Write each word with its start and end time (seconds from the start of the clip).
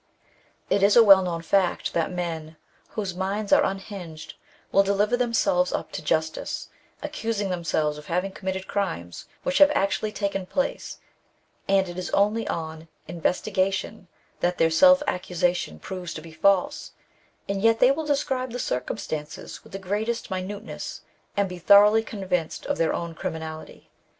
It 0.67 0.81
is 0.81 0.95
a 0.95 1.03
well 1.03 1.21
known 1.21 1.43
fact 1.43 1.93
that 1.93 2.11
men, 2.11 2.57
whose 2.87 3.13
minds 3.13 3.53
are 3.53 3.63
unhinged, 3.63 4.33
will 4.71 4.81
deliver 4.81 5.15
themselves 5.15 5.71
up 5.71 5.91
to 5.91 6.01
justice, 6.01 6.69
accusing 7.03 7.49
themselves 7.51 7.99
of 7.99 8.07
having 8.07 8.31
committed 8.31 8.65
crimes 8.67 9.25
which 9.43 9.59
have 9.59 9.69
actually 9.75 10.11
taken 10.11 10.47
place, 10.47 10.97
and 11.67 11.87
it 11.87 11.99
is 11.99 12.09
only 12.15 12.47
on 12.47 12.87
inves 13.07 13.43
tigation 13.45 14.07
that 14.39 14.57
their 14.57 14.71
self 14.71 15.03
accusation 15.05 15.77
proves 15.77 16.15
to 16.15 16.21
be 16.21 16.33
Mse; 16.33 16.93
and 17.47 17.61
yet 17.61 17.79
they 17.79 17.91
will 17.91 18.07
describe 18.07 18.51
the 18.53 18.57
circumstances 18.57 19.63
with 19.63 19.71
the 19.71 19.77
greatest 19.77 20.31
minuteness, 20.31 21.01
and 21.37 21.47
be 21.47 21.59
thoroughly 21.59 22.01
convinced 22.01 22.65
of 22.65 22.79
their 22.79 22.91
own 22.91 23.13
criminality. 23.13 23.91